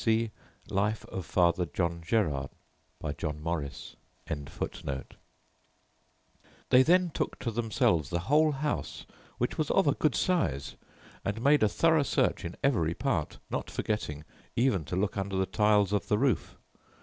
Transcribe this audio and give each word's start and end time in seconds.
See 0.03 0.31
Life 0.67 1.05
of 1.09 1.27
Father 1.27 1.67
John 1.67 2.01
Gerard, 2.01 2.49
by 2.99 3.13
John 3.13 3.39
Morris.] 3.39 3.95
"They 4.25 6.81
then 6.81 7.11
took 7.11 7.37
to 7.37 7.51
themselves 7.51 8.09
the 8.09 8.21
whole 8.21 8.51
house, 8.51 9.05
which 9.37 9.59
was 9.59 9.69
of 9.69 9.85
a 9.85 9.93
good 9.93 10.15
size, 10.15 10.75
and 11.23 11.39
made 11.43 11.61
a 11.61 11.69
thorough 11.69 12.01
search 12.01 12.43
in 12.43 12.55
every 12.63 12.95
part, 12.95 13.37
not 13.51 13.69
forgetting 13.69 14.23
even 14.55 14.85
to 14.85 14.95
look 14.95 15.17
under 15.17 15.35
the 15.35 15.45
tiles 15.45 15.93
of 15.93 16.07
the 16.07 16.17
roof. 16.17 16.57